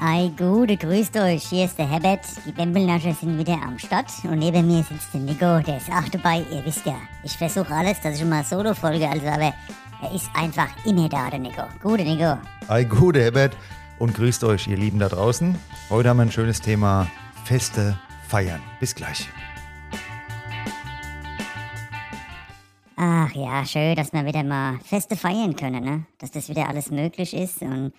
Ei, 0.00 0.30
gute, 0.38 0.76
grüßt 0.76 1.16
euch. 1.16 1.48
Hier 1.48 1.64
ist 1.64 1.76
der 1.76 1.90
Herbert. 1.90 2.20
Die 2.46 2.52
Bembelnascher 2.52 3.12
sind 3.14 3.36
wieder 3.36 3.54
am 3.60 3.76
Start. 3.80 4.06
Und 4.22 4.38
neben 4.38 4.64
mir 4.64 4.84
sitzt 4.84 5.12
der 5.12 5.20
Nico. 5.20 5.58
Der 5.58 5.78
ist 5.78 5.90
auch 5.90 6.08
dabei. 6.08 6.44
Ihr 6.52 6.64
wisst 6.64 6.86
ja, 6.86 6.94
ich 7.24 7.36
versuche 7.36 7.74
alles, 7.74 8.00
dass 8.00 8.14
ich 8.14 8.22
immer 8.22 8.44
solo 8.44 8.74
folge. 8.74 9.08
Also, 9.08 9.26
aber 9.26 9.52
er 10.00 10.14
ist 10.14 10.30
einfach 10.36 10.68
immer 10.86 11.08
da, 11.08 11.28
der 11.30 11.40
Nico. 11.40 11.62
Gute, 11.82 12.04
Nico. 12.04 12.38
Ei, 12.68 12.84
gute 12.84 13.22
Herbert. 13.22 13.56
Und 13.98 14.14
grüßt 14.14 14.44
euch, 14.44 14.68
ihr 14.68 14.76
Lieben 14.76 15.00
da 15.00 15.08
draußen. 15.08 15.58
Heute 15.90 16.10
haben 16.10 16.18
wir 16.18 16.26
ein 16.26 16.30
schönes 16.30 16.60
Thema: 16.60 17.08
Feste 17.42 17.98
feiern. 18.28 18.62
Bis 18.78 18.94
gleich. 18.94 19.28
Ach 22.94 23.32
ja, 23.34 23.66
schön, 23.66 23.96
dass 23.96 24.12
wir 24.12 24.24
wieder 24.24 24.44
mal 24.44 24.78
Feste 24.84 25.16
feiern 25.16 25.56
können, 25.56 25.84
ne? 25.84 26.04
Dass 26.18 26.30
das 26.30 26.48
wieder 26.48 26.68
alles 26.68 26.92
möglich 26.92 27.34
ist. 27.34 27.62
Und 27.62 27.92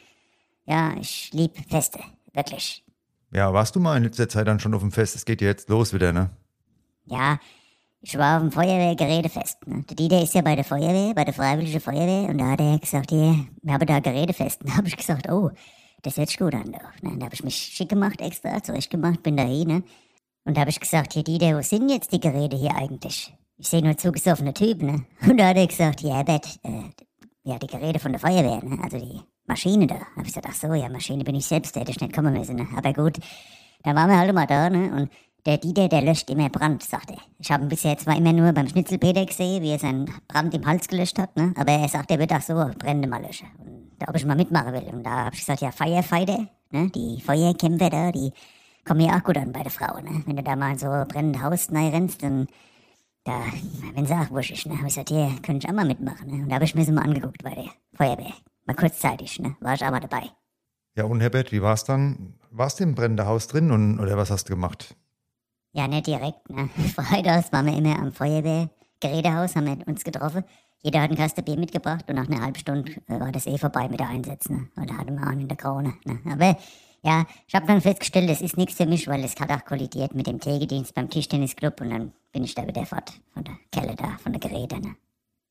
ja, 0.70 0.93
ich 0.99 1.31
lieb 1.33 1.57
Feste. 1.67 1.99
Wirklich. 2.34 2.85
Ja, 3.31 3.52
warst 3.53 3.75
du 3.75 3.80
mal 3.80 3.98
in 3.98 4.03
letzter 4.03 4.30
Zeit 4.30 4.48
dann 4.48 4.59
schon 4.59 4.73
auf 4.73 4.81
dem 4.81 4.91
Fest? 4.91 5.16
Es 5.16 5.25
geht 5.25 5.41
ja 5.41 5.48
jetzt 5.48 5.67
los 5.70 5.94
wieder, 5.94 6.13
ne? 6.13 6.30
Ja, 7.05 7.39
ich 8.02 8.17
war 8.17 8.38
auf 8.38 8.44
dem 8.44 8.52
Feuerwehr-Gerätefest. 8.52 9.67
Ne? 9.67 9.84
Der 9.89 9.95
Dieter 9.95 10.21
ist 10.21 10.34
ja 10.35 10.41
bei 10.41 10.55
der 10.55 10.63
Feuerwehr, 10.63 11.13
bei 11.13 11.25
der 11.25 11.34
Freiwilligen 11.34 11.81
Feuerwehr. 11.81 12.30
Und 12.30 12.38
da 12.38 12.52
hat 12.52 12.61
er 12.61 12.77
gesagt, 12.77 13.09
hier, 13.09 13.47
wir 13.61 13.73
haben 13.73 13.85
da 13.85 13.99
Gerätefest. 13.99 14.61
Und 14.61 14.70
da 14.71 14.77
habe 14.77 14.88
ich 14.88 14.95
gesagt, 14.95 15.30
oh, 15.30 15.49
das 16.03 16.17
hört 16.17 16.30
sich 16.30 16.38
gut 16.38 16.53
an. 16.53 16.72
Doch. 16.72 17.02
Ne? 17.02 17.17
Da 17.17 17.25
habe 17.25 17.33
ich 17.33 17.44
mich 17.44 17.55
schick 17.55 17.89
gemacht, 17.89 18.22
extra 18.22 18.61
zurecht 18.61 18.91
gemacht, 18.91 19.23
bin 19.23 19.38
da 19.38 19.44
hin. 19.44 19.67
Ne? 19.67 19.83
Und 20.45 20.55
da 20.55 20.61
habe 20.61 20.70
ich 20.70 20.80
gesagt, 20.80 21.13
hier 21.13 21.23
Dieter, 21.23 21.58
wo 21.58 21.61
sind 21.61 21.89
jetzt 21.89 22.11
die 22.11 22.20
Geräte 22.20 22.55
hier 22.55 22.75
eigentlich? 22.75 23.33
Ich 23.58 23.67
sehe 23.67 23.83
nur 23.83 23.97
zugesoffene 23.97 24.53
Typen. 24.53 24.88
Ne? 24.88 25.05
Und 25.30 25.38
da 25.38 25.47
hat 25.47 25.58
er 25.58 25.67
gesagt, 25.67 26.02
ja, 26.02 26.17
Herbert, 26.17 26.59
äh, 26.63 26.83
ja, 27.44 27.58
die 27.58 27.67
Geräte 27.67 27.99
von 27.99 28.11
der 28.11 28.22
Feuerwehr, 28.22 28.63
ne? 28.63 28.77
also 28.81 28.97
die 28.97 29.20
Maschine 29.49 29.88
da. 29.88 29.95
Hab 29.95 30.20
ich 30.20 30.27
gesagt, 30.27 30.48
ach 30.48 30.53
so, 30.53 30.73
ja, 30.73 30.88
Maschine 30.88 31.23
bin 31.23 31.35
ich 31.35 31.45
selbst, 31.45 31.76
hätte 31.76 31.91
ich 31.91 31.99
nicht 31.99 32.13
kommen 32.13 32.34
müssen. 32.34 32.55
Ne? 32.55 32.67
Aber 32.77 32.94
gut, 32.94 33.17
da 33.83 33.95
waren 33.95 34.09
wir 34.09 34.17
halt 34.17 34.30
immer 34.30 34.45
da, 34.45 34.69
ne? 34.69 34.92
Und 34.94 35.09
der 35.45 35.58
Dieter, 35.58 35.89
der 35.89 36.02
löscht 36.02 36.30
immer 36.30 36.50
Brand, 36.50 36.83
sagt 36.83 37.11
er. 37.11 37.17
Ich 37.39 37.52
habe 37.52 37.64
ihn 37.64 37.70
bisher 37.70 37.97
zwar 37.97 38.16
immer 38.16 38.31
nur 38.31 38.52
beim 38.53 38.67
Schnitzelpeter 38.67 39.25
gesehen, 39.25 39.64
wie 39.64 39.72
er 39.72 39.80
seinen 39.80 40.05
Brand 40.27 40.53
im 40.53 40.66
Hals 40.66 40.88
gelöscht 40.88 41.17
hat, 41.17 41.36
ne? 41.36 41.53
Aber 41.58 41.72
er 41.72 41.88
sagt, 41.89 42.11
er 42.11 42.20
wird 42.20 42.31
auch 42.31 42.42
so 42.42 42.53
Brände 42.77 43.08
mal 43.08 43.22
löschen. 43.22 43.47
Und 43.58 43.92
da 43.97 44.08
ob 44.08 44.16
ich 44.16 44.25
mal 44.25 44.36
mitmachen 44.36 44.73
will. 44.73 44.83
Und 44.94 45.03
da 45.03 45.25
habe 45.25 45.33
ich 45.33 45.39
gesagt, 45.39 45.61
ja, 45.61 45.72
Firefighter, 45.72 46.47
ne? 46.72 46.89
Die 46.92 47.20
Feuerkämpfer 47.22 47.89
da, 47.89 48.11
die 48.11 48.31
kommen 48.86 49.02
ja 49.02 49.17
auch 49.17 49.23
gut 49.23 49.38
an 49.38 49.52
bei 49.52 49.64
der 49.64 49.72
Frau, 49.72 50.00
ne? 50.00 50.23
Wenn 50.25 50.36
du 50.36 50.44
da 50.44 50.55
mal 50.55 50.77
so 50.77 50.89
ein 50.89 51.08
brennendes 51.08 51.42
Haus 51.42 51.70
rennst, 51.72 52.22
dann 52.22 52.47
da, 53.23 53.42
wenn 53.95 54.05
sie 54.05 54.14
auch 54.14 54.30
wuschig, 54.30 54.66
ne? 54.67 54.73
Hab 54.73 54.81
ich 54.81 54.94
gesagt, 54.94 55.09
hier, 55.09 55.31
könnte 55.42 55.66
ich 55.66 55.70
auch 55.70 55.75
mal 55.75 55.86
mitmachen, 55.86 56.27
ne? 56.27 56.44
Und 56.44 56.50
da 56.50 56.55
habe 56.55 56.66
ich 56.66 56.75
mir 56.75 56.86
so 56.86 56.92
mal 56.92 57.03
angeguckt 57.03 57.44
bei 57.44 57.55
der 57.55 57.70
Feuerwehr. 57.95 58.33
Mal 58.70 58.75
kurzzeitig, 58.75 59.39
ne? 59.39 59.56
War 59.62 59.73
ich 59.73 59.84
auch 59.84 59.89
mal 59.89 60.00
dabei. 60.00 60.30
Ja, 60.95 61.06
und 61.06 61.22
Herbert, 61.22 61.52
wie 61.52 61.64
war's 61.64 61.86
dann? 61.86 62.36
Warst 62.52 62.80
du 62.80 62.84
im 62.84 62.94
brennenden 62.94 63.26
Haus 63.26 63.48
drin 63.48 63.72
und, 63.72 64.00
oder 64.00 64.16
was 64.16 64.30
hast 64.30 64.48
du 64.48 64.53
gemacht? 64.53 64.95
Ja, 65.72 65.88
nicht 65.88 66.06
direkt, 66.06 66.48
ne? 66.52 66.70
Freitags 66.95 67.52
waren 67.52 67.66
wir 67.66 67.76
immer 67.76 67.98
am 67.98 68.11
Feuerwehrgerätehaus, 68.11 69.56
haben 69.56 69.66
wir 69.66 69.88
uns 69.88 70.03
getroffen. 70.03 70.44
Jeder 70.84 71.02
hat 71.02 71.09
einen 71.09 71.17
Kasten 71.17 71.44
Bier 71.44 71.58
mitgebracht 71.58 72.06
und 72.09 72.16
nach 72.17 72.28
einer 72.28 72.44
halben 72.44 72.59
Stunde 72.59 72.92
äh, 73.08 73.20
war 73.20 73.31
das 73.31 73.48
eh 73.48 73.58
vorbei 73.58 73.89
mit 73.89 74.00
der 74.00 74.09
Einsätzen. 74.09 74.70
Ne? 74.76 74.83
Und 74.83 74.89
da 74.92 74.98
hatten 74.98 75.20
wir 75.20 75.26
auch 75.26 75.31
in 75.31 75.48
der 75.48 75.58
Krone. 75.58 75.95
Ne? 76.06 76.20
Aber 76.31 76.56
ja, 77.02 77.26
ich 77.48 77.56
habe 77.56 77.66
dann 77.66 77.81
festgestellt, 77.81 78.30
das 78.30 78.42
ist 78.42 78.56
nichts 78.56 78.76
für 78.76 78.86
mich, 78.86 79.08
weil 79.08 79.23
es 79.23 79.36
hat 79.39 79.50
auch 79.50 79.66
kollidiert 79.66 80.14
mit 80.14 80.28
dem 80.28 80.39
Tägedienst 80.39 80.94
beim 80.94 81.09
Tischtennisclub 81.09 81.81
und 81.81 81.89
dann 81.89 82.14
bin 82.31 82.44
ich 82.44 82.54
da 82.54 82.67
wieder 82.67 82.86
fort 82.86 83.14
von 83.33 83.44
der 83.44 83.58
Kelle 83.72 83.95
da, 83.95 84.20
von 84.20 84.31
der 84.31 84.39
Geräte. 84.39 84.80
Ne? 84.80 84.95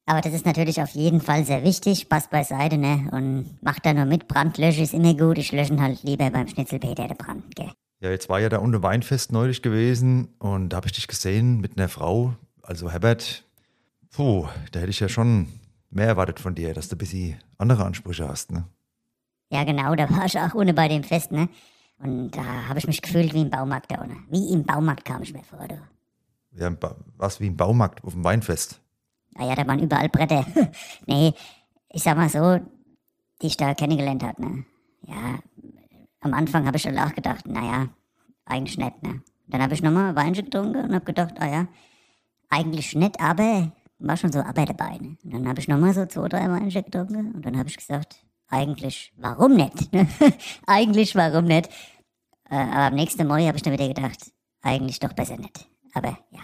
Aber 0.09 0.23
das 0.23 0.33
ist 0.33 0.47
natürlich 0.47 0.81
auf 0.81 0.93
jeden 0.93 1.21
Fall 1.21 1.45
sehr 1.45 1.63
wichtig, 1.65 2.09
passt 2.09 2.31
beiseite, 2.31 2.79
ne? 2.79 3.11
Und 3.13 3.63
macht 3.63 3.85
da 3.85 3.93
nur 3.93 4.07
mit, 4.07 4.27
Brandlöschen 4.27 4.83
ist 4.83 4.95
immer 4.95 5.13
gut, 5.13 5.37
ich 5.37 5.53
löschen 5.53 5.83
halt 5.83 6.03
lieber 6.03 6.31
beim 6.31 6.49
Schnitzelpeter 6.49 7.09
der 7.09 7.15
Brand, 7.15 7.55
gell? 7.55 7.71
Ja, 8.01 8.09
jetzt 8.09 8.31
war 8.31 8.41
ja 8.41 8.49
da 8.49 8.57
unten 8.57 8.83
Weinfest 8.83 9.33
neulich 9.33 9.61
gewesen 9.61 10.29
und 10.39 10.71
da 10.71 10.79
habe 10.79 10.87
ich 10.87 10.95
dich 10.95 11.09
gesehen 11.09 11.61
mit 11.61 11.77
einer 11.77 11.91
Frau, 11.91 12.35
also 12.63 12.91
Herbert. 12.91 13.45
Puh, 14.11 14.47
da 14.73 14.81
hätte 14.81 14.89
ich 14.89 15.01
ja 15.01 15.11
schon 15.11 15.49
mehr 15.91 16.07
erwartet 16.07 16.41
von 16.41 16.55
dir, 16.55 16.73
dass 16.73 16.89
du 16.89 16.97
ein 16.97 16.99
bisschen 16.99 17.37
andere 17.59 17.85
Ansprüche 17.85 18.27
hast, 18.27 18.51
ne? 18.51 18.65
Ja, 19.53 19.65
genau, 19.65 19.95
da 19.95 20.09
war 20.09 20.25
ich 20.25 20.39
auch 20.41 20.55
ohne 20.55 20.73
bei 20.73 20.89
dem 20.89 21.05
Fest, 21.05 21.33
ne? 21.33 21.51
Und 21.99 22.31
da 22.31 22.69
habe 22.69 22.79
ich 22.79 22.87
mich 22.87 23.03
gefühlt 23.03 23.35
wie 23.35 23.43
im 23.43 23.51
Baumarkt 23.51 23.91
da 23.91 24.01
unten. 24.01 24.25
Wie 24.31 24.55
im 24.55 24.65
Baumarkt 24.65 25.05
kam 25.05 25.21
ich 25.21 25.35
mir 25.35 25.43
vor, 25.43 25.69
du. 25.69 25.79
Ja, 26.53 26.75
was 27.19 27.41
wie 27.41 27.49
im 27.49 27.59
Baumarkt 27.59 28.03
auf 28.05 28.15
dem 28.15 28.25
Weinfest? 28.25 28.81
Naja, 29.39 29.55
da 29.55 29.67
waren 29.67 29.79
überall 29.79 30.09
Bretter. 30.09 30.45
nee, 31.07 31.33
ich 31.89 32.03
sag 32.03 32.17
mal 32.17 32.29
so, 32.29 32.59
die 33.41 33.47
ich 33.47 33.57
da 33.57 33.75
kennengelernt 33.75 34.23
habe, 34.23 34.43
ne? 34.43 34.65
Ja, 35.07 35.39
am 36.21 36.35
Anfang 36.35 36.67
habe 36.67 36.77
ich 36.77 36.83
schon 36.83 36.99
auch 36.99 37.15
gedacht, 37.15 37.47
naja, 37.47 37.89
eigentlich 38.45 38.77
nett, 38.79 39.01
ne? 39.03 39.23
Dann 39.47 39.63
habe 39.63 39.75
ich 39.75 39.83
nochmal 39.83 40.15
Weinchen 40.17 40.45
getrunken 40.47 40.85
und 40.85 40.95
habe 40.95 41.05
gedacht, 41.05 41.35
ah 41.39 41.47
ja, 41.49 41.69
eigentlich 42.51 42.95
nett, 42.95 43.19
aber 43.21 43.73
war 44.01 44.17
schon 44.17 44.33
so 44.33 44.41
aber 44.41 44.65
dabei, 44.67 44.99
ne? 44.99 45.17
Und 45.25 45.33
dann 45.33 45.49
habe 45.49 45.61
ich 45.61 45.69
nochmal 45.69 45.95
so 45.95 46.05
zwei, 46.07 46.29
drei 46.29 46.51
Weinchen 46.51 46.85
getrunken 46.85 47.33
und 47.33 47.47
dann 47.47 47.57
habe 47.57 47.69
ich 47.69 47.77
gesagt, 47.77 48.17
eigentlich, 48.49 49.13
warum 49.17 49.55
nicht? 49.55 49.89
eigentlich, 50.67 51.15
warum 51.15 51.45
nicht? 51.45 51.69
Äh, 52.51 52.57
aber 52.57 52.87
am 52.87 52.95
nächsten 52.95 53.27
Morgen 53.27 53.47
habe 53.47 53.57
ich 53.57 53.63
dann 53.63 53.73
wieder 53.73 53.89
gedacht, 53.89 54.33
eigentlich 54.63 54.99
doch 54.99 55.13
besser 55.13 55.37
nicht. 55.37 55.69
Aber 55.95 56.19
ja. 56.31 56.41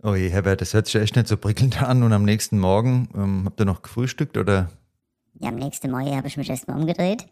Oh 0.00 0.14
je, 0.14 0.28
Herbert, 0.30 0.60
das 0.60 0.74
hört 0.74 0.86
sich 0.86 0.94
echt 0.94 1.16
nicht 1.16 1.26
so 1.26 1.36
prickelnd 1.36 1.82
an. 1.82 2.04
Und 2.04 2.12
am 2.12 2.24
nächsten 2.24 2.58
Morgen, 2.60 3.08
ähm, 3.16 3.42
habt 3.44 3.60
ihr 3.60 3.64
noch 3.64 3.82
gefrühstückt 3.82 4.36
oder? 4.36 4.70
Ja, 5.40 5.48
am 5.48 5.56
nächsten 5.56 5.90
Morgen 5.90 6.16
habe 6.16 6.28
ich 6.28 6.36
mich 6.36 6.48
erstmal 6.48 6.78
umgedreht, 6.78 7.26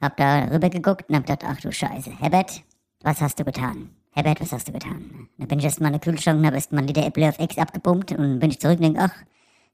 hab 0.00 0.16
da 0.18 0.44
rüber 0.44 0.68
geguckt 0.68 1.08
und 1.08 1.16
hab 1.16 1.26
gedacht, 1.26 1.44
ach 1.46 1.60
du 1.60 1.72
Scheiße, 1.72 2.10
Herbert, 2.20 2.62
was 3.02 3.22
hast 3.22 3.38
du 3.38 3.44
getan? 3.44 3.90
Herbert, 4.10 4.40
was 4.40 4.52
hast 4.52 4.68
du 4.68 4.72
getan? 4.72 5.28
Da 5.38 5.46
bin 5.46 5.60
ich 5.60 5.64
erstmal 5.64 5.88
in 5.88 5.98
den 5.98 6.00
Kühlschrank 6.02 6.38
und 6.38 6.46
hab 6.46 6.54
erstmal 6.54 6.82
ein 6.82 6.88
Liter 6.88 7.06
Äpfel 7.06 7.24
auf 7.24 7.38
Ex 7.38 7.56
abgepumpt 7.56 8.12
und 8.12 8.38
bin 8.38 8.50
ich 8.50 8.60
zurück 8.60 8.78
und 8.78 8.82
denk, 8.82 8.98
ach, 8.98 9.14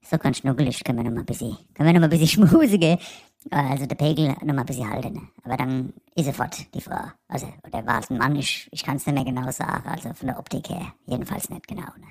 so 0.02 0.16
ganz 0.18 0.38
schnuckelig, 0.38 0.84
können 0.84 0.98
wir 0.98 1.04
noch 1.04 1.12
mal 1.12 1.20
ein 1.20 1.26
bisschen, 1.26 1.56
können 1.74 1.92
wir 1.92 1.98
noch 1.98 2.04
ein 2.04 2.10
bisschen 2.10 2.28
schmusigen. 2.48 2.98
Also 3.50 3.86
der 3.86 3.94
Pegel 3.94 4.28
noch 4.28 4.42
mal 4.42 4.60
ein 4.60 4.66
bisschen 4.66 4.88
halten. 4.88 5.14
Ne? 5.14 5.22
Aber 5.42 5.56
dann 5.56 5.92
ist 6.14 6.26
sofort 6.26 6.74
die 6.74 6.80
Frau. 6.80 7.02
Also, 7.28 7.46
oder 7.66 7.84
war 7.86 8.00
es 8.00 8.10
ein 8.10 8.18
Mann? 8.18 8.36
Ich, 8.36 8.68
ich 8.72 8.82
kann 8.82 8.96
es 8.96 9.06
nicht 9.06 9.14
mehr 9.14 9.24
genau 9.24 9.50
sagen. 9.50 9.88
Also 9.88 10.12
von 10.14 10.28
der 10.28 10.38
Optik 10.38 10.70
her 10.70 10.94
jedenfalls 11.06 11.50
nicht 11.50 11.66
genau. 11.66 11.82
Ne? 11.82 12.06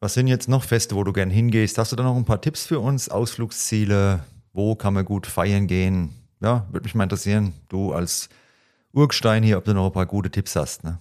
Was 0.00 0.14
sind 0.14 0.28
jetzt 0.28 0.48
noch 0.48 0.62
Feste, 0.62 0.94
wo 0.94 1.04
du 1.04 1.12
gern 1.12 1.30
hingehst? 1.30 1.78
Hast 1.78 1.92
du 1.92 1.96
da 1.96 2.02
noch 2.02 2.16
ein 2.16 2.24
paar 2.24 2.40
Tipps 2.40 2.66
für 2.66 2.80
uns? 2.80 3.08
Ausflugsziele? 3.08 4.24
Wo 4.52 4.74
kann 4.74 4.94
man 4.94 5.04
gut 5.04 5.26
feiern 5.26 5.66
gehen? 5.66 6.14
Ja, 6.40 6.66
würde 6.70 6.84
mich 6.84 6.94
mal 6.94 7.04
interessieren. 7.04 7.54
Du 7.68 7.92
als 7.92 8.28
Urgstein 8.92 9.42
hier, 9.42 9.58
ob 9.58 9.64
du 9.64 9.74
noch 9.74 9.86
ein 9.86 9.92
paar 9.92 10.06
gute 10.06 10.30
Tipps 10.30 10.54
hast, 10.54 10.84
ne? 10.84 10.98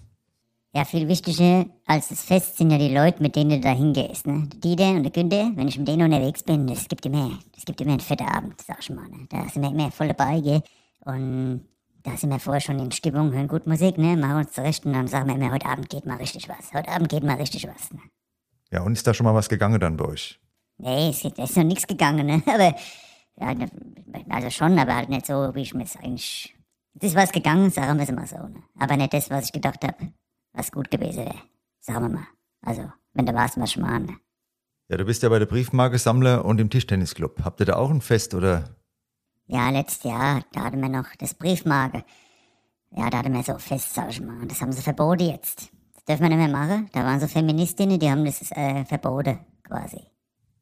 Ja, 0.75 0.83
viel 0.83 1.07
wichtiger 1.07 1.67
als 1.85 2.09
das 2.09 2.25
Fest 2.25 2.57
sind 2.57 2.69
ja 2.69 2.77
die 2.77 2.93
Leute, 2.93 3.23
mit 3.23 3.37
denen 3.37 3.49
du 3.51 3.59
da 3.61 3.71
hingehst. 3.71 4.27
Ne? 4.27 4.49
Der 4.51 4.59
Dieter 4.59 4.89
und 4.89 5.03
der 5.03 5.11
Günther, 5.11 5.51
wenn 5.55 5.69
ich 5.69 5.77
mit 5.77 5.87
denen 5.87 6.01
unterwegs 6.01 6.43
bin, 6.43 6.67
das 6.67 6.89
gibt 6.89 7.05
immer, 7.05 7.39
das 7.53 7.63
gibt 7.63 7.79
immer 7.79 7.91
einen 7.91 8.01
fetten 8.01 8.27
Abend, 8.27 8.59
sag 8.59 8.79
ich 8.81 8.89
mal. 8.89 9.07
Ne? 9.07 9.25
Da 9.29 9.47
sind 9.47 9.61
wir 9.61 9.69
immer 9.69 9.89
voll 9.89 10.09
dabei, 10.09 10.41
gell? 10.41 10.61
Und 11.05 11.65
da 12.03 12.17
sind 12.17 12.29
wir 12.29 12.39
vorher 12.39 12.59
schon 12.59 12.77
in 12.79 12.91
Stimmung, 12.91 13.31
hören 13.31 13.47
gut 13.47 13.65
Musik, 13.67 13.97
ne? 13.97 14.17
machen 14.17 14.35
uns 14.35 14.51
zurecht 14.51 14.85
und 14.85 14.91
dann 14.91 15.07
sagen 15.07 15.29
wir 15.29 15.35
immer, 15.35 15.53
heute 15.53 15.65
Abend 15.65 15.89
geht 15.89 16.05
mal 16.05 16.17
richtig 16.17 16.49
was. 16.49 16.73
Heute 16.73 16.89
Abend 16.89 17.07
geht 17.07 17.23
mal 17.23 17.37
richtig 17.37 17.65
was. 17.69 17.93
Ne? 17.93 18.01
Ja, 18.69 18.81
und 18.81 18.91
ist 18.91 19.07
da 19.07 19.13
schon 19.13 19.23
mal 19.23 19.33
was 19.33 19.47
gegangen 19.47 19.79
dann 19.79 19.95
bei 19.95 20.03
euch? 20.03 20.41
Nee, 20.77 21.07
es 21.07 21.23
ist 21.23 21.55
noch 21.55 21.63
nichts 21.63 21.87
gegangen, 21.87 22.27
ne? 22.27 22.43
Aber, 22.53 22.75
ja, 23.39 23.53
ne, 23.53 23.69
also 24.27 24.49
schon, 24.49 24.77
aber 24.77 24.95
halt 24.95 25.07
nicht 25.07 25.25
so, 25.25 25.55
wie 25.55 25.61
ich 25.61 25.73
mir 25.73 25.83
es 25.83 25.95
eigentlich. 25.95 26.53
Es 26.99 27.09
ist 27.09 27.15
was 27.15 27.31
gegangen, 27.31 27.69
sagen 27.69 27.97
wir 27.97 28.03
es 28.03 28.11
mal 28.11 28.27
so. 28.27 28.35
Ne? 28.35 28.61
Aber 28.77 28.97
nicht 28.97 29.13
das, 29.13 29.29
was 29.29 29.45
ich 29.45 29.51
gedacht 29.53 29.81
habe 29.85 30.11
was 30.55 30.71
gut 30.71 30.89
gewesen 30.91 31.25
wäre. 31.25 31.41
Sagen 31.79 32.05
wir 32.05 32.17
mal. 32.17 32.27
Also, 32.61 32.91
wenn 33.13 33.25
du 33.25 33.33
warst, 33.33 33.57
mal 33.57 33.67
schmarrn. 33.67 34.19
Ja, 34.89 34.97
du 34.97 35.05
bist 35.05 35.23
ja 35.23 35.29
bei 35.29 35.39
der 35.39 35.45
Briefmarkensammler 35.45 36.45
und 36.45 36.59
im 36.59 36.69
Tischtennisclub. 36.69 37.43
Habt 37.43 37.59
ihr 37.59 37.65
da 37.65 37.75
auch 37.75 37.89
ein 37.89 38.01
Fest, 38.01 38.33
oder? 38.33 38.75
Ja, 39.47 39.69
letztes 39.69 40.03
Jahr, 40.03 40.43
da 40.53 40.63
hatten 40.63 40.81
wir 40.81 40.89
noch 40.89 41.07
das 41.19 41.33
Briefmarke. 41.33 42.03
Ja, 42.91 43.09
da 43.09 43.19
hatten 43.19 43.33
wir 43.33 43.43
so 43.43 43.57
Fest, 43.57 43.93
sag 43.93 44.09
ich 44.09 44.21
mal. 44.21 44.39
Und 44.41 44.49
das 44.49 44.61
haben 44.61 44.71
sie 44.71 44.81
verboten 44.81 45.27
jetzt. 45.27 45.69
Das 45.95 46.05
dürfen 46.05 46.23
wir 46.23 46.29
nicht 46.29 46.37
mehr 46.37 46.47
machen. 46.47 46.89
Da 46.93 47.03
waren 47.03 47.19
so 47.19 47.27
Feministinnen, 47.27 47.99
die 47.99 48.09
haben 48.09 48.25
das 48.25 48.51
äh, 48.51 48.85
verboten, 48.85 49.39
quasi. 49.63 50.01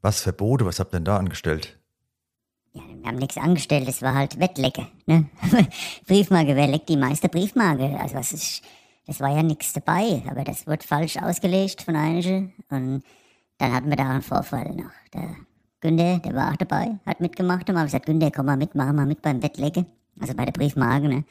Was 0.01 0.21
verboten? 0.21 0.65
Was 0.65 0.79
habt 0.79 0.93
ihr 0.93 0.99
denn 0.99 1.05
da 1.05 1.17
angestellt? 1.17 1.79
Ja, 2.73 2.81
wir 2.81 3.07
haben 3.07 3.17
nichts 3.17 3.37
angestellt, 3.37 3.87
das 3.87 4.01
war 4.01 4.15
halt 4.15 4.39
Wettlecke, 4.39 4.87
ne? 5.05 5.29
Briefmarke, 6.07 6.55
wer 6.55 6.67
leckt 6.67 6.89
die 6.89 6.97
meiste 6.97 7.29
Briefmarke? 7.29 7.99
Also 7.99 8.15
was 8.15 8.33
ist 8.33 8.63
das 9.05 9.19
war 9.19 9.35
ja 9.35 9.43
nichts 9.43 9.73
dabei, 9.73 10.23
aber 10.29 10.43
das 10.43 10.65
wurde 10.67 10.85
falsch 10.85 11.17
ausgelegt 11.17 11.81
von 11.81 11.95
einigen. 11.95 12.53
Und 12.69 13.03
dann 13.57 13.73
hatten 13.73 13.89
wir 13.89 13.97
da 13.97 14.09
einen 14.09 14.21
Vorfall 14.21 14.73
noch. 14.75 14.91
Der 15.13 15.35
Günther, 15.81 16.19
der 16.19 16.33
war 16.33 16.51
auch 16.51 16.57
dabei, 16.57 16.99
hat 17.05 17.19
mitgemacht 17.19 17.69
und 17.69 17.75
habe 17.75 17.87
gesagt, 17.87 18.05
Günther, 18.05 18.31
komm 18.31 18.45
mal 18.45 18.57
mit, 18.57 18.75
mach 18.75 18.91
mal 18.93 19.05
mit 19.05 19.21
beim 19.21 19.39
Bettlecken. 19.39 19.85
Also 20.19 20.33
bei 20.33 20.45
der 20.45 20.51
Briefmarke, 20.51 21.09
ne? 21.09 21.23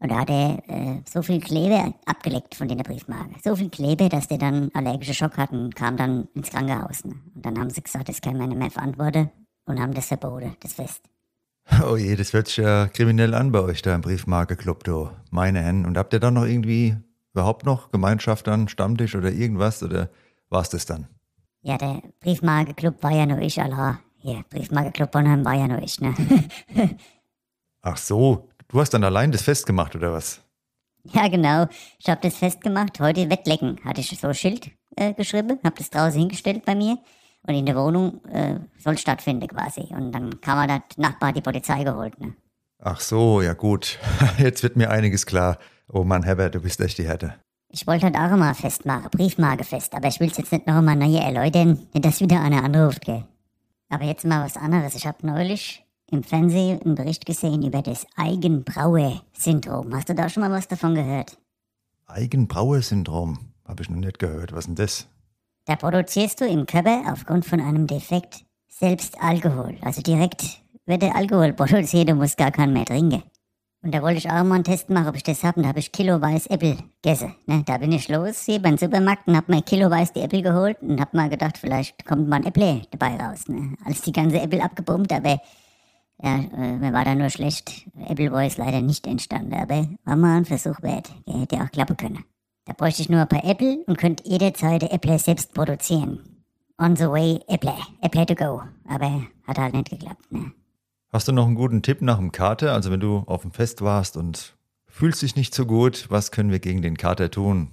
Und 0.00 0.10
da 0.10 0.20
hat 0.20 0.30
er 0.30 0.62
äh, 0.68 1.02
so 1.08 1.22
viel 1.22 1.40
Kleber 1.40 1.94
abgeleckt 2.04 2.54
von 2.54 2.68
der 2.68 2.76
Briefmarke. 2.76 3.36
So 3.42 3.56
viel 3.56 3.70
Kleber, 3.70 4.08
dass 4.08 4.28
der 4.28 4.38
dann 4.38 4.70
allergische 4.74 5.14
Schock 5.14 5.38
hat 5.38 5.52
und 5.52 5.74
kam 5.74 5.96
dann 5.96 6.28
ins 6.34 6.50
Krankenhaus. 6.50 7.04
Ne? 7.04 7.14
Und 7.34 7.46
dann 7.46 7.58
haben 7.58 7.70
sie 7.70 7.82
gesagt, 7.82 8.08
das 8.08 8.20
können 8.20 8.38
wir 8.38 8.46
nicht 8.46 8.58
mehr 8.58 8.70
verantworten 8.70 9.30
und 9.66 9.80
haben 9.80 9.94
das 9.94 10.08
verboten, 10.08 10.56
das 10.60 10.74
Fest. 10.74 11.08
Oh 11.82 11.96
je, 11.96 12.14
das 12.16 12.32
hört 12.32 12.48
sich 12.48 12.58
ja 12.58 12.88
kriminell 12.88 13.34
an 13.34 13.52
bei 13.52 13.60
euch 13.60 13.82
da 13.82 13.94
im 13.94 14.00
Briefmarke-Club, 14.00 14.84
du. 14.84 15.10
Meine 15.30 15.60
Herren. 15.60 15.86
Und 15.86 15.96
habt 15.96 16.12
ihr 16.12 16.20
dann 16.20 16.34
noch 16.34 16.44
irgendwie 16.44 16.96
überhaupt 17.32 17.64
noch 17.64 17.90
Gemeinschaft 17.90 18.48
an, 18.48 18.68
Stammtisch 18.68 19.14
oder 19.14 19.32
irgendwas? 19.32 19.82
Oder 19.82 20.10
war's 20.50 20.68
das 20.70 20.86
dann? 20.86 21.08
Ja, 21.62 21.78
der 21.78 22.02
Briefmarke-Club 22.20 23.02
war 23.02 23.12
ja 23.12 23.26
nur 23.26 23.38
ich, 23.38 23.60
Allah. 23.60 23.98
Hier, 24.18 24.44
Briefmarke-Club 24.50 25.10
Bonheim 25.10 25.44
war 25.44 25.54
ja 25.54 25.66
nur 25.66 25.82
ich, 25.82 26.00
ne? 26.00 26.14
Ach 27.82 27.96
so, 27.96 28.48
du 28.68 28.80
hast 28.80 28.94
dann 28.94 29.04
allein 29.04 29.32
das 29.32 29.42
Fest 29.42 29.66
gemacht, 29.66 29.96
oder 29.96 30.12
was? 30.12 30.44
ja, 31.12 31.28
genau. 31.28 31.66
Ich 31.98 32.08
hab 32.08 32.22
das 32.22 32.36
festgemacht. 32.36 32.98
Heute 33.00 33.28
Wettlecken 33.30 33.78
hatte 33.84 34.00
ich 34.00 34.18
so 34.18 34.28
ein 34.28 34.34
Schild 34.34 34.70
äh, 34.96 35.12
geschrieben, 35.12 35.58
hab 35.62 35.76
das 35.76 35.90
draußen 35.90 36.18
hingestellt 36.18 36.64
bei 36.64 36.74
mir. 36.74 36.98
Und 37.46 37.54
in 37.54 37.66
der 37.66 37.76
Wohnung 37.76 38.24
äh, 38.26 38.58
soll 38.78 38.96
stattfinden 38.96 39.48
quasi. 39.48 39.82
Und 39.94 40.12
dann 40.12 40.40
kam 40.40 40.58
er 40.58 40.66
da 40.66 40.84
Nachbar 40.96 41.32
die 41.32 41.42
Polizei 41.42 41.84
geholt, 41.84 42.18
ne? 42.20 42.34
Ach 42.82 43.00
so, 43.00 43.40
ja 43.40 43.54
gut. 43.54 43.98
Jetzt 44.38 44.62
wird 44.62 44.76
mir 44.76 44.90
einiges 44.90 45.26
klar. 45.26 45.58
Oh 45.88 46.04
Mann, 46.04 46.22
Herbert, 46.22 46.54
du 46.54 46.60
bist 46.60 46.80
echt 46.80 46.98
die 46.98 47.06
Härte. 47.06 47.34
Ich 47.68 47.86
wollte 47.86 48.06
halt 48.06 48.16
auch 48.16 48.32
immer 48.32 48.54
festmachen, 48.54 49.10
Briefmarkefest, 49.10 49.94
aber 49.94 50.08
ich 50.08 50.20
will's 50.20 50.36
jetzt 50.36 50.52
nicht 50.52 50.66
noch 50.66 50.76
einmal 50.76 50.94
neu 50.94 51.16
erläutern, 51.16 51.88
nicht 51.92 52.04
dass 52.04 52.20
wieder 52.20 52.40
einer 52.40 52.62
anruft, 52.62 53.04
gell. 53.04 53.24
Aber 53.88 54.04
jetzt 54.04 54.24
mal 54.24 54.44
was 54.44 54.56
anderes. 54.56 54.94
Ich 54.94 55.06
hab 55.06 55.24
neulich 55.24 55.84
im 56.10 56.22
Fernsehen 56.22 56.80
einen 56.82 56.94
Bericht 56.94 57.26
gesehen 57.26 57.62
über 57.62 57.82
das 57.82 58.06
Eigenbraue-Syndrom. 58.16 59.94
Hast 59.94 60.08
du 60.08 60.14
da 60.14 60.28
schon 60.28 60.42
mal 60.42 60.50
was 60.50 60.68
davon 60.68 60.94
gehört? 60.94 61.36
Eigenbraue-Syndrom. 62.06 63.38
Habe 63.66 63.82
ich 63.82 63.90
noch 63.90 63.98
nicht 63.98 64.18
gehört. 64.18 64.52
Was 64.52 64.66
denn 64.66 64.74
das? 64.74 65.08
Da 65.66 65.76
produzierst 65.76 66.40
du 66.40 66.46
im 66.46 66.66
Körper 66.66 67.02
aufgrund 67.10 67.46
von 67.46 67.60
einem 67.60 67.86
Defekt 67.86 68.44
selbst 68.68 69.20
Alkohol. 69.20 69.76
Also 69.80 70.02
direkt 70.02 70.62
wird 70.86 71.02
der 71.02 71.16
Alkohol 71.16 71.52
produziert, 71.54 72.08
du 72.08 72.14
musst 72.14 72.36
gar 72.36 72.50
keinen 72.50 72.72
mehr 72.72 72.84
trinken. 72.84 73.22
Und 73.82 73.94
da 73.94 74.00
wollte 74.00 74.16
ich 74.16 74.30
auch 74.30 74.42
mal 74.44 74.54
einen 74.54 74.64
Test 74.64 74.88
machen, 74.88 75.08
ob 75.08 75.16
ich 75.16 75.22
das 75.22 75.44
habe. 75.44 75.58
Und 75.58 75.64
da 75.64 75.68
habe 75.68 75.78
ich 75.78 75.92
kiloweise 75.92 76.48
Äpfel 76.48 76.78
gegessen. 77.02 77.34
Ne? 77.46 77.62
Da 77.66 77.76
bin 77.76 77.92
ich 77.92 78.08
los 78.08 78.44
hier 78.44 78.60
beim 78.60 78.78
Supermarkt 78.78 79.28
und 79.28 79.36
habe 79.36 79.52
mir 79.52 79.60
kiloweise 79.60 80.14
die 80.14 80.20
Äpfel 80.20 80.40
geholt 80.40 80.78
und 80.80 80.98
habe 80.98 81.14
mal 81.14 81.28
gedacht, 81.28 81.58
vielleicht 81.58 82.06
kommt 82.06 82.26
mal 82.26 82.36
ein 82.36 82.46
Äpfel 82.46 82.82
dabei 82.90 83.16
raus. 83.16 83.46
Ne? 83.46 83.76
Als 83.84 84.00
die 84.00 84.12
ganze 84.12 84.40
Äpfel 84.40 84.62
abgebombt, 84.62 85.12
aber 85.12 85.38
ja, 86.22 86.36
äh, 86.36 86.76
mir 86.78 86.92
war 86.94 87.04
da 87.04 87.14
nur 87.14 87.28
schlecht. 87.28 87.86
Appleboy 88.08 88.46
ist 88.46 88.56
leider 88.56 88.80
nicht 88.80 89.06
entstanden, 89.06 89.52
aber 89.52 89.88
war 90.04 90.16
mal 90.16 90.38
ein 90.38 90.44
Versuch 90.46 90.80
wert. 90.80 91.10
Der 91.26 91.40
hätte 91.40 91.56
auch 91.56 91.70
klappen 91.70 91.96
können. 91.96 92.24
Da 92.66 92.72
bräuchte 92.72 93.02
ich 93.02 93.08
nur 93.08 93.20
ein 93.20 93.28
paar 93.28 93.44
Äpfel 93.44 93.84
und 93.86 93.98
könnte 93.98 94.24
jederzeit 94.26 94.82
Äpfel 94.82 95.18
selbst 95.18 95.52
produzieren. 95.52 96.20
On 96.78 96.96
the 96.96 97.08
way, 97.08 97.40
Äpfel. 97.46 97.74
Äpfel 98.00 98.26
to 98.26 98.34
go. 98.34 98.62
Aber 98.88 99.26
hat 99.46 99.58
halt 99.58 99.74
nicht 99.74 99.90
geklappt, 99.90 100.32
ne? 100.32 100.52
Hast 101.12 101.28
du 101.28 101.32
noch 101.32 101.46
einen 101.46 101.54
guten 101.54 101.82
Tipp 101.82 102.02
nach 102.02 102.16
dem 102.16 102.32
Kater? 102.32 102.72
Also 102.72 102.90
wenn 102.90 102.98
du 102.98 103.18
auf 103.26 103.42
dem 103.42 103.52
Fest 103.52 103.82
warst 103.82 104.16
und 104.16 104.56
fühlst 104.86 105.22
dich 105.22 105.36
nicht 105.36 105.54
so 105.54 105.64
gut, 105.64 106.06
was 106.10 106.32
können 106.32 106.50
wir 106.50 106.58
gegen 106.58 106.82
den 106.82 106.96
Kater 106.96 107.30
tun? 107.30 107.70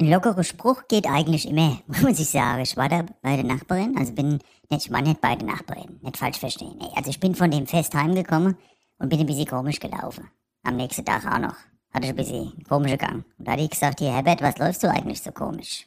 Ein 0.00 0.10
lockerer 0.10 0.42
Spruch 0.42 0.88
geht 0.88 1.06
eigentlich 1.06 1.48
immer, 1.48 1.78
muss 2.02 2.18
ich 2.18 2.28
sagen. 2.30 2.62
Ich 2.62 2.76
war 2.76 2.88
da 2.88 3.04
bei 3.22 3.36
der 3.36 3.44
Nachbarin, 3.44 3.96
also 3.96 4.12
bin, 4.12 4.40
nicht, 4.70 4.86
ich 4.86 4.90
war 4.90 5.02
nicht 5.02 5.20
bei 5.20 5.36
der 5.36 5.46
Nachbarin, 5.46 6.00
nicht 6.02 6.16
falsch 6.16 6.38
verstehen. 6.38 6.76
Also 6.96 7.10
ich 7.10 7.20
bin 7.20 7.36
von 7.36 7.52
dem 7.52 7.68
Fest 7.68 7.94
heimgekommen 7.94 8.56
und 8.98 9.08
bin 9.08 9.20
ein 9.20 9.26
bisschen 9.26 9.46
komisch 9.46 9.78
gelaufen. 9.78 10.28
Am 10.64 10.76
nächsten 10.76 11.04
Tag 11.04 11.24
auch 11.32 11.38
noch. 11.38 11.54
Hatte 11.94 12.06
ich 12.06 12.10
ein 12.10 12.16
bisschen 12.16 12.64
komische 12.64 12.98
Gang. 12.98 13.24
Und 13.38 13.46
da 13.46 13.52
hat 13.52 13.60
die 13.60 13.68
gesagt, 13.68 14.00
hier 14.00 14.12
Herbert, 14.12 14.42
was 14.42 14.58
läufst 14.58 14.82
du 14.82 14.90
eigentlich 14.90 15.22
so 15.22 15.30
komisch? 15.30 15.86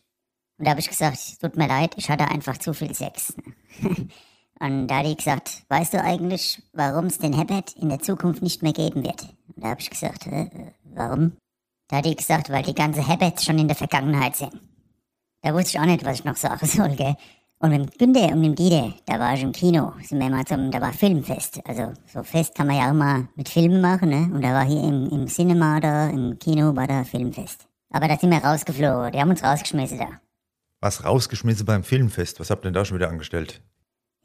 Und 0.57 0.65
da 0.65 0.71
habe 0.71 0.79
ich 0.79 0.87
gesagt, 0.87 1.39
tut 1.41 1.57
mir 1.57 1.67
leid, 1.67 1.93
ich 1.97 2.09
hatte 2.09 2.29
einfach 2.29 2.57
zu 2.57 2.73
viel 2.73 2.95
Sex. 2.95 3.33
und 4.59 4.87
da 4.87 4.99
hat 4.99 5.05
die 5.05 5.17
gesagt, 5.17 5.63
weißt 5.67 5.93
du 5.93 6.01
eigentlich, 6.01 6.63
warum 6.73 7.05
es 7.07 7.17
den 7.17 7.33
Herbert 7.33 7.73
in 7.75 7.89
der 7.89 7.99
Zukunft 7.99 8.41
nicht 8.41 8.63
mehr 8.63 8.73
geben 8.73 9.03
wird? 9.03 9.23
Und 9.53 9.63
da 9.63 9.69
habe 9.69 9.81
ich 9.81 9.89
gesagt, 9.89 10.27
äh, 10.27 10.71
warum? 10.85 11.33
Da 11.89 11.97
hat 11.97 12.05
die 12.05 12.15
gesagt, 12.15 12.49
weil 12.49 12.63
die 12.63 12.73
ganze 12.73 13.05
Habits 13.05 13.45
schon 13.45 13.59
in 13.59 13.67
der 13.67 13.77
Vergangenheit 13.77 14.37
sind. 14.37 14.53
Da 15.41 15.53
wusste 15.53 15.71
ich 15.71 15.79
auch 15.79 15.85
nicht, 15.85 16.05
was 16.05 16.19
ich 16.19 16.25
noch 16.25 16.37
sagen 16.37 16.65
soll, 16.65 16.95
gell? 16.95 17.15
Und 17.59 17.71
mit 17.71 17.97
Günther 17.97 18.33
und 18.33 18.41
mit 18.41 18.49
dem 18.49 18.55
Dieter, 18.55 18.93
da 19.07 19.19
war 19.19 19.33
ich 19.33 19.41
im 19.41 19.51
Kino, 19.51 19.91
sind 20.03 20.19
wir 20.19 20.29
mal 20.29 20.45
zum, 20.45 20.69
da 20.69 20.79
war 20.79 20.93
Filmfest. 20.93 21.59
Also 21.67 21.91
so 22.05 22.21
Fest 22.21 22.53
kann 22.53 22.67
man 22.67 22.75
ja 22.75 22.89
auch 22.89 22.93
mal 22.93 23.27
mit 23.35 23.49
Filmen 23.49 23.81
machen, 23.81 24.09
ne? 24.09 24.29
Und 24.31 24.43
da 24.43 24.53
war 24.53 24.63
hier 24.63 24.83
im, 24.83 25.09
im 25.09 25.27
Cinema 25.27 25.79
da, 25.79 26.07
im 26.09 26.37
Kino 26.37 26.75
war 26.75 26.85
da 26.85 27.03
Filmfest. 27.03 27.67
Aber 27.89 28.07
da 28.07 28.15
sind 28.15 28.29
wir 28.29 28.37
rausgeflogen, 28.37 29.11
die 29.11 29.19
haben 29.19 29.31
uns 29.31 29.43
rausgeschmissen 29.43 29.97
da. 29.97 30.21
Was 30.81 31.03
rausgeschmissen 31.03 31.65
beim 31.65 31.83
Filmfest? 31.83 32.39
Was 32.39 32.51
habt 32.51 32.61
ihr 32.61 32.69
denn 32.69 32.73
da 32.73 32.85
schon 32.85 32.97
wieder 32.97 33.09
angestellt? 33.09 33.59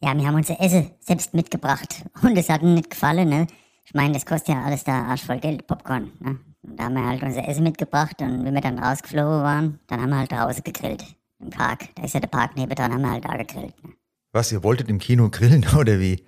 Ja, 0.03 0.15
wir 0.15 0.27
haben 0.27 0.35
unser 0.35 0.61
Essen 0.61 0.91
selbst 1.01 1.33
mitgebracht. 1.33 2.05
Und 2.23 2.37
es 2.37 2.51
hat 2.51 2.61
ihnen 2.61 2.75
nicht 2.75 2.91
gefallen, 2.91 3.31
ne? 3.31 3.47
Ich 3.85 3.95
meine, 3.95 4.13
das 4.13 4.27
kostet 4.27 4.57
ja 4.57 4.63
alles 4.63 4.85
da 4.85 5.05
arschvoll 5.05 5.39
Geld, 5.39 5.67
Popcorn, 5.67 6.13
ne? 6.21 6.39
Und 6.63 6.79
da 6.79 6.85
haben 6.85 6.95
wir 6.95 7.07
halt 7.07 7.23
unser 7.23 7.49
Essen 7.49 7.65
mitgebracht 7.65 8.21
und 8.21 8.45
wenn 8.45 8.55
wir 8.55 8.61
dann 8.61 8.79
rausgeflogen 8.79 9.43
waren, 9.43 9.81
dann 9.89 10.01
haben 10.01 10.11
wir 10.11 10.19
halt 10.19 10.31
draußen 10.31 10.63
gegrillt. 10.63 11.05
Im 11.43 11.51
Park. 11.51 11.89
Da 11.95 12.05
ist 12.05 12.15
ja 12.15 12.21
der 12.21 12.29
Park 12.29 12.57
nebenan, 12.57 12.93
haben 12.93 13.03
wir 13.03 13.11
halt 13.11 13.25
da 13.25 13.37
gegrillt. 13.37 13.85
Ne? 13.85 13.93
Was, 14.33 14.53
ihr 14.53 14.63
wolltet 14.63 14.89
im 14.89 14.99
Kino 14.99 15.29
grillen 15.29 15.67
oder 15.79 15.99
wie? 15.99 16.25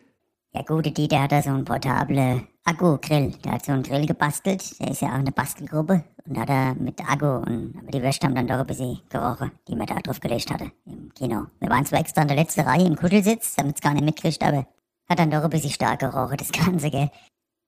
Ja 0.52 0.62
gut, 0.62 0.96
die, 0.96 1.08
der 1.08 1.22
hat 1.22 1.32
da 1.32 1.43
so 1.43 1.50
einen 1.50 1.64
portable 1.64 2.46
Akku-Grill. 2.64 3.32
Der 3.44 3.52
hat 3.52 3.64
so 3.64 3.72
einen 3.72 3.82
Grill 3.82 4.06
gebastelt. 4.06 4.78
Der 4.81 4.90
ist 4.90 5.02
ja 5.02 5.08
auch 5.08 5.14
eine 5.14 5.32
Bastelgruppe. 5.32 6.05
Und 6.26 6.38
hat 6.38 6.49
er 6.49 6.75
mit 6.75 7.00
Akku 7.00 7.26
und 7.26 7.75
aber 7.76 7.90
die 7.90 8.02
Würste 8.02 8.26
haben 8.26 8.34
dann 8.34 8.46
doch 8.46 8.58
ein 8.58 8.66
bisschen 8.66 9.00
gerochen, 9.11 9.50
die 9.69 9.76
man 9.76 9.87
da 9.87 9.96
drauf 9.96 10.20
gelegt 10.20 10.50
hatte 10.50 10.72
im 10.87 11.12
Kino. 11.12 11.46
Wir 11.61 11.69
waren 11.69 11.84
zwar 11.84 12.00
extra 12.00 12.22
in 12.22 12.28
der 12.28 12.37
letzten 12.37 12.62
Reihe 12.62 12.87
im 12.87 12.96
Kuschelsitz, 12.96 13.56
damit 13.56 13.75
es 13.75 13.82
gar 13.82 13.93
nicht 13.93 14.05
mitkriegt, 14.05 14.43
aber 14.43 14.66
hat 15.06 15.19
dann 15.19 15.31
doch 15.31 15.44
ein 15.44 15.50
bisschen 15.50 15.70
stark 15.70 16.00
gerochen, 16.00 16.38
das 16.38 16.50
Ganze, 16.50 16.90
gell. 16.90 17.11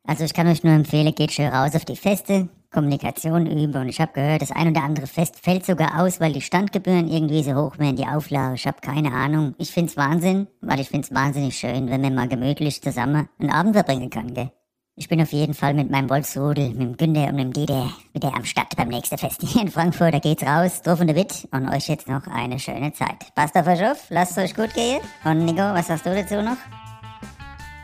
Also 0.06 0.24
ich 0.24 0.32
kann 0.32 0.46
euch 0.46 0.64
nur 0.64 0.72
empfehlen, 0.72 1.14
geht 1.14 1.32
schön 1.32 1.48
raus 1.48 1.74
auf 1.74 1.84
die 1.84 1.96
Feste, 1.96 2.48
Kommunikation 2.70 3.46
üben 3.46 3.76
und 3.80 3.88
ich 3.88 4.00
habe 4.00 4.12
gehört, 4.12 4.42
das 4.42 4.52
ein 4.52 4.68
oder 4.68 4.82
andere 4.82 5.06
Fest 5.06 5.36
fällt 5.42 5.64
sogar 5.64 6.00
aus, 6.00 6.20
weil 6.20 6.32
die 6.32 6.40
Standgebühren 6.40 7.08
irgendwie 7.08 7.42
so 7.42 7.54
hoch 7.54 7.78
werden, 7.78 7.96
die 7.96 8.06
Auflage. 8.06 8.54
Ich 8.54 8.66
habe 8.66 8.78
keine 8.80 9.12
Ahnung. 9.12 9.54
Ich 9.58 9.70
find's 9.70 9.96
Wahnsinn, 9.96 10.46
weil 10.60 10.80
ich 10.80 10.88
find's 10.88 11.14
wahnsinnig 11.14 11.56
schön, 11.56 11.90
wenn 11.90 12.00
man 12.00 12.14
mal 12.14 12.28
gemütlich 12.28 12.82
zusammen 12.82 13.28
einen 13.38 13.50
Abend 13.50 13.74
verbringen 13.74 14.10
kann, 14.10 14.34
gell? 14.34 14.50
Ich 14.98 15.08
bin 15.10 15.20
auf 15.20 15.30
jeden 15.32 15.52
Fall 15.52 15.74
mit 15.74 15.90
meinem 15.90 16.08
Wolfsrudel, 16.08 16.70
mit 16.70 16.80
dem 16.80 16.96
Günther 16.96 17.28
und 17.28 17.36
dem 17.36 17.52
Dieter 17.52 17.90
wieder 18.14 18.34
am 18.34 18.46
Start 18.46 18.74
beim 18.76 18.88
nächsten 18.88 19.18
Fest 19.18 19.42
hier 19.42 19.60
in 19.60 19.68
Frankfurt. 19.68 20.14
Da 20.14 20.20
geht's 20.20 20.42
raus, 20.42 20.80
drauf 20.80 21.00
und 21.00 21.14
Witt 21.14 21.46
und 21.50 21.68
euch 21.68 21.86
jetzt 21.88 22.08
noch 22.08 22.26
eine 22.26 22.58
schöne 22.58 22.94
Zeit. 22.94 23.34
Passt 23.34 23.54
auf 23.56 23.66
euch 23.66 23.84
auf, 23.84 24.06
lasst 24.08 24.38
es 24.38 24.38
euch 24.38 24.54
gut 24.54 24.72
gehen. 24.72 25.00
Und 25.24 25.44
Nico, 25.44 25.58
was 25.58 25.90
hast 25.90 26.06
du 26.06 26.14
dazu 26.14 26.40
noch? 26.40 26.56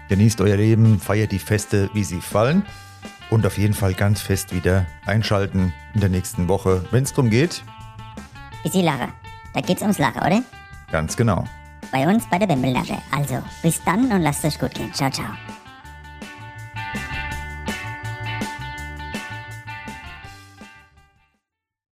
Genießt 0.09 0.41
euer 0.41 0.57
Leben, 0.57 0.99
feiert 0.99 1.33
die 1.33 1.39
Feste, 1.39 1.91
wie 1.93 2.05
sie 2.05 2.23
fallen. 2.23 2.65
Und 3.33 3.47
auf 3.47 3.57
jeden 3.57 3.73
Fall 3.73 3.95
ganz 3.95 4.21
fest 4.21 4.55
wieder 4.55 4.85
einschalten 5.07 5.73
in 5.95 6.01
der 6.01 6.11
nächsten 6.11 6.49
Woche, 6.49 6.85
wenn 6.91 7.03
es 7.03 7.15
darum 7.15 7.31
geht. 7.31 7.65
Bisschen 8.63 8.85
Lache. 8.85 9.09
Da 9.55 9.63
geht's 9.63 9.81
ums 9.81 9.97
Lachen, 9.97 10.21
oder? 10.21 10.43
Ganz 10.91 11.17
genau. 11.17 11.47
Bei 11.91 12.07
uns 12.07 12.29
bei 12.29 12.39
der 12.39 12.47
Bimbellache. 12.47 12.99
Also, 13.11 13.39
bis 13.63 13.83
dann 13.85 14.13
und 14.13 14.21
lasst 14.21 14.45
euch 14.45 14.59
gut 14.59 14.75
gehen. 14.75 14.93
Ciao, 14.93 15.11
ciao. 15.11 15.29